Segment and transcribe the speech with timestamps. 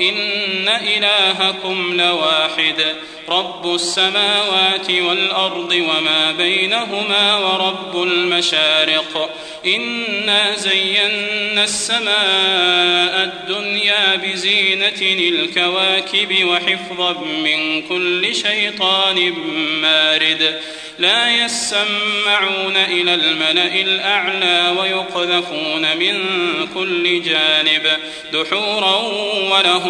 [0.00, 2.94] إن إلهكم لواحد
[3.28, 9.30] رب السماوات والأرض وما بينهما ورب المشارق.
[9.66, 17.12] إنا زينا السماء الدنيا بزينة الكواكب وحفظا
[17.44, 19.32] من كل شيطان
[19.82, 20.60] مارد.
[20.98, 26.14] لا يسمعون إلى الملأ الأعلى ويقذفون من
[26.74, 27.86] كل جانب
[28.32, 28.96] دحورا
[29.52, 29.89] ولهم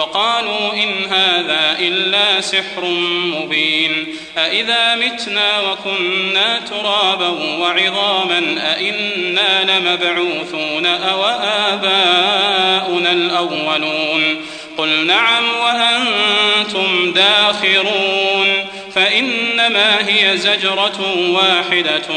[0.00, 2.84] وقالوا إن هذا إلا سحر
[3.24, 4.06] مبين
[4.38, 7.28] أإذا متنا وكنا ترابا
[7.60, 14.36] وعظاما أإنا لمبعوثون أو آباؤنا الأولون
[14.78, 22.08] قل نعم وأنتم داخرون فإنما هي زجرة واحدة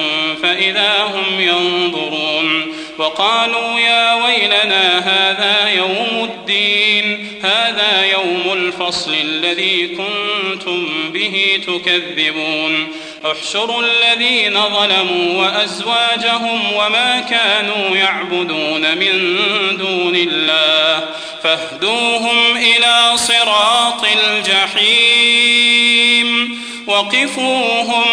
[0.43, 11.63] فإذا هم ينظرون وقالوا يا ويلنا هذا يوم الدين هذا يوم الفصل الذي كنتم به
[11.67, 12.87] تكذبون.
[13.25, 19.37] احشروا الذين ظلموا وأزواجهم وما كانوا يعبدون من
[19.77, 21.09] دون الله
[21.43, 25.33] فاهدوهم إلى صراط الجحيم.
[26.87, 28.05] وقفوهم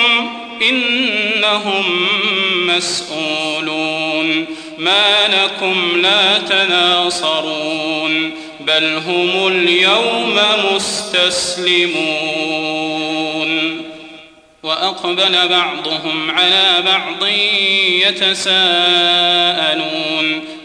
[0.63, 2.09] إنهم
[2.67, 4.47] مسؤولون.
[4.81, 10.41] ما لكم لا تناصرون بل هم اليوم
[10.75, 12.31] مستسلمون
[14.63, 17.27] وأقبل بعضهم على بعض
[18.07, 18.51] يتساءلون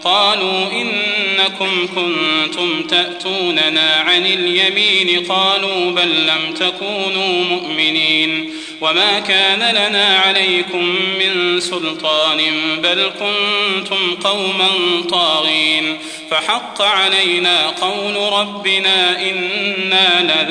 [0.04, 8.52] قالوا إنكم كنتم تأتوننا عن اليمين قالوا بل لم تكونوا مؤمنين
[8.86, 12.42] وما كان لنا عليكم من سلطان
[12.84, 14.70] بل كنتم قوما
[15.10, 15.98] طاغين
[16.32, 20.44] فحق علينا قول ربنا إنا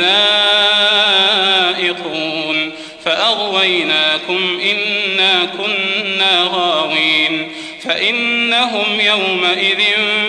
[1.79, 2.73] لذائقون
[3.05, 7.53] فأغويناكم إنا كنا غاوين
[7.85, 9.79] فإنهم يومئذ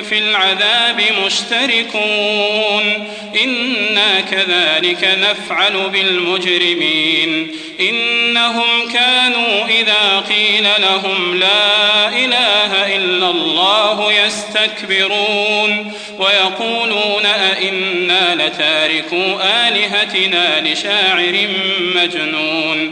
[0.10, 3.08] في العذاب مشتركون.
[3.44, 7.56] إنا كذلك نفعل بالمجرمين.
[7.80, 15.92] إنهم كانوا إذا قيل لهم لا إله إلا الله يستكبرون.
[16.20, 21.48] ويقولون أئنا لتاركوا آلهتنا لشاعر
[21.96, 22.92] مجنون.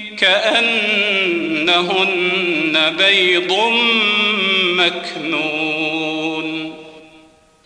[0.21, 2.15] كأنهن
[2.97, 3.57] بيض
[4.63, 6.75] مكنون.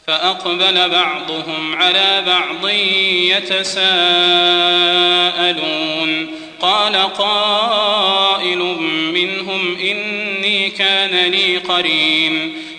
[0.07, 2.69] فأقبل بعضهم على بعض
[3.37, 6.27] يتساءلون.
[6.61, 8.57] قال قائل
[9.13, 12.53] منهم إني كان لي قرين.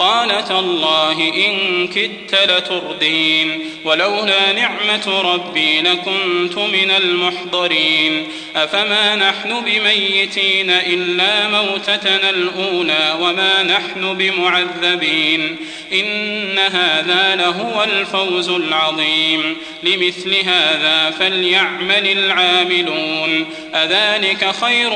[0.00, 11.48] قال تالله إن كدت لتردين ولولا نعمة ربي لكنت من المحضرين أفما نحن بميتين إلا
[11.48, 15.56] موتتنا الأولى وما نحن بمعذبين
[15.92, 24.92] إن هذا لهو الفوز العظيم لمثل هذا فليعمل العاملون أذلك خير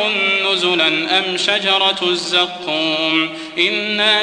[0.50, 4.22] نزلا أم شجرة الزقوم إنا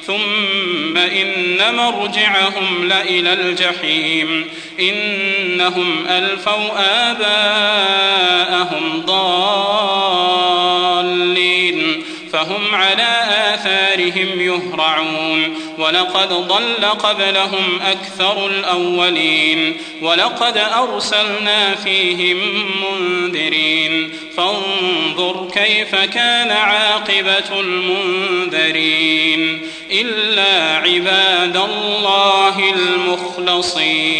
[0.11, 4.49] ثم إن مرجعهم لإلى الجحيم.
[4.79, 6.69] إنهم ألفوا
[7.11, 12.03] آباءهم ضالين.
[12.33, 13.23] فهم على
[13.53, 15.55] آثارهم يهرعون.
[15.77, 19.77] ولقد ضل قبلهم أكثر الأولين.
[20.01, 22.37] ولقد أرسلنا فيهم
[22.81, 24.13] منذرين.
[24.37, 29.61] فانظر كيف كان عاقبة المنذرين.
[29.91, 34.11] إلا عباد الله المخلصين.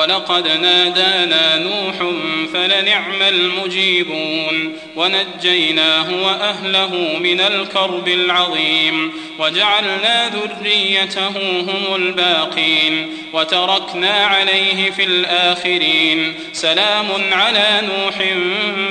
[0.00, 2.12] ولقد نادانا نوح
[2.54, 11.28] فلنعم المجيبون ونجيناه وأهله من الكرب العظيم وجعلنا ذريته
[11.60, 18.16] هم الباقين وتركنا عليه في الآخرين سلام على نوح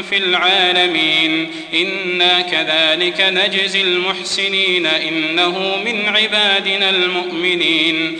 [0.10, 8.20] في العالمين إنا كذلك نجزي المحسنين إنه من عبادنا المؤمنين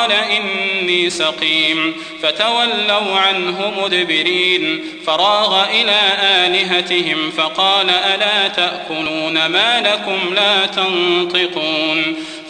[0.11, 1.95] إني سقيم.
[2.23, 4.83] فتولوا عنه مدبرين.
[5.07, 12.15] فراغ إلى آلهتهم فقال ألا تأكلون ما لكم لا تنطقون.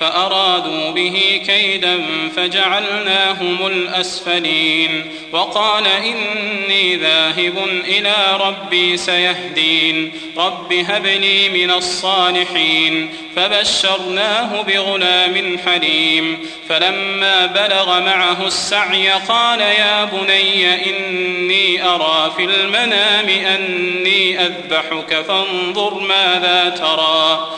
[0.00, 2.04] فأرادوا به كيدا
[2.36, 15.58] فجعلناهم الأسفلين وقال إني ذاهب إلى ربي سيهدين رب هب لي من الصالحين فبشرناه بغلام
[15.66, 25.94] حليم فلما بلغ معه السعي قال يا بني إني أرى في المنام أني أذبحك فانظر
[25.94, 27.48] ماذا ترى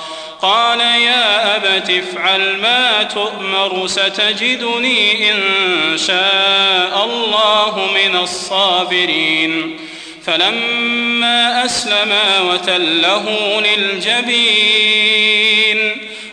[0.43, 5.39] قال يا أبت افعل ما تؤمر ستجدني إن
[5.99, 9.81] شاء الله من الصابرين.
[10.27, 15.01] فلما أسلما وتله للجبين.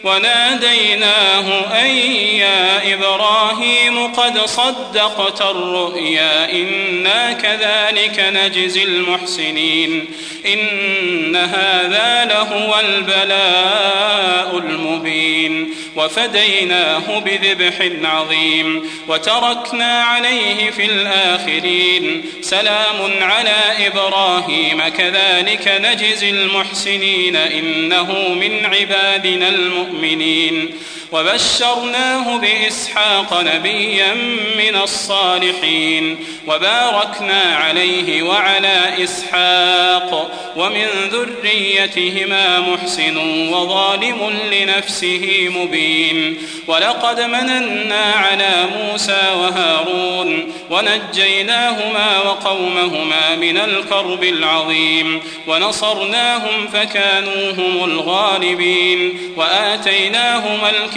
[0.04, 1.88] وناديناه أن
[2.36, 10.06] يا إبراهيم قد صدقت الرؤيا إنا كذلك نجزي المحسنين
[10.46, 24.88] إن هذا لهو البلاء المبين وفديناه بذبح عظيم وتركنا عليه في الآخرين سلام على إبراهيم
[24.88, 30.74] كذلك نجزي المحسنين إنه من عبادنا المؤمنين المؤمنين
[31.12, 34.14] وبشرناه بإسحاق نبيا
[34.58, 43.18] من الصالحين وباركنا عليه وعلى إسحاق ومن ذريتهما محسن
[43.54, 46.38] وظالم لنفسه مبين
[46.68, 60.70] ولقد مننا على موسى وهارون ونجيناهما وقومهما من الكرب العظيم ونصرناهم فكانوا هم الغالبين وآتيناهما
[60.70, 60.97] الكتاب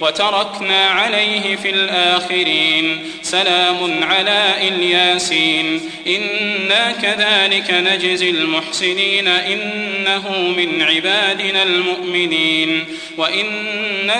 [0.00, 3.10] وتركنا عليه في الآخرين.
[3.22, 5.90] سلام على إلياسين.
[6.06, 9.28] إنا كذلك نجزي المحسنين.
[9.28, 12.84] إنه من عبادنا المؤمنين.
[13.16, 13.46] وإن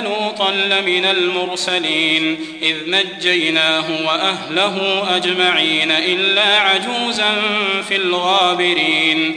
[0.05, 2.39] لوطا لمن المرسلين.
[2.63, 7.33] إذ نجيناه وأهله أجمعين إلا عجوزا
[7.89, 9.37] في الغابرين.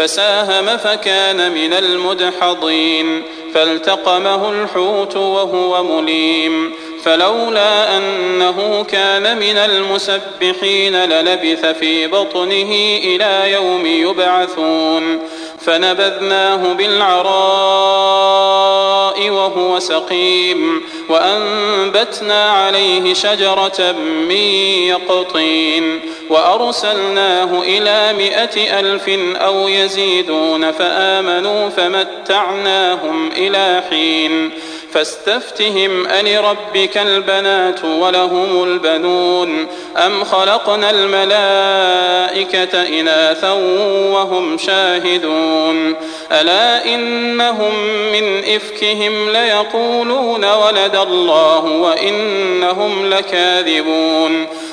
[0.00, 3.22] فساهم فكان من المدحضين
[3.54, 6.72] فالتقمه الحوت وهو مليم
[7.04, 12.72] فلولا أنه كان من المسبحين للبث في بطنه
[13.04, 15.18] إلى يوم يبعثون
[15.60, 17.30] فنبذناه بالعراء
[19.30, 23.92] وهو سقيم وأنبتنا عليه شجرة
[24.28, 24.36] من
[24.86, 34.50] يقطين وأرسلناه إلى مائة ألف أو يزيدون فآمنوا فمتعناهم إلى حين
[34.92, 43.52] فاستفتهم ألربك البنات ولهم البنون أم خلقنا الملائكة إناثا
[44.12, 45.94] وهم شاهدون
[46.32, 47.74] ألا إنهم
[48.12, 54.46] من إفكهم ليقولون ولد الله وإنهم لكاذبون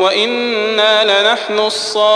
[0.00, 2.10] وإنا لنحن الصافون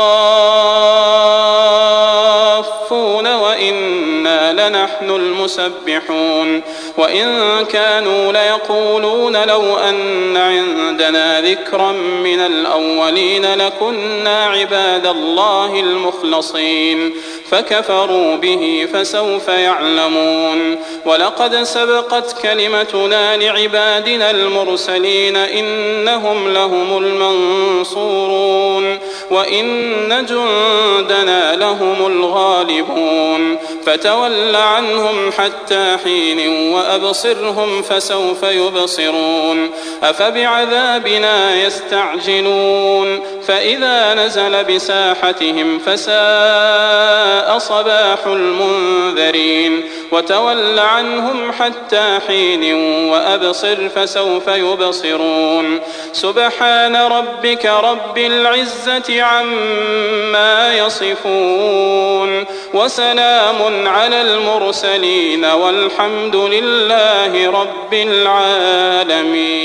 [3.34, 6.62] وإنا لنحن المسبحون
[6.98, 17.14] وإن كانوا ليقولون لو أن عندنا ذكرا من الأولين لكنا عباد الله المخلصين
[17.54, 20.78] فكفروا به فسوف يعلمون.
[21.04, 28.98] ولقد سبقت كلمتنا لعبادنا المرسلين إنهم لهم المنصورون.
[29.30, 33.58] وإن جندنا لهم الغالبون.
[33.86, 39.70] فتول عنهم حتى حين وأبصرهم فسوف يبصرون.
[40.02, 43.20] أفبعذابنا يستعجلون.
[43.46, 49.84] فإذا نزل بساحتهم فساء صباح المنذرين.
[50.12, 52.74] وتول عنهم حتى حين
[53.10, 55.80] وأبصر فسوف يبصرون.
[56.12, 62.44] سبحان ربك رب العزة عما يصفون
[62.74, 69.64] وسلام على المرسلين والحمد لله رب العالمين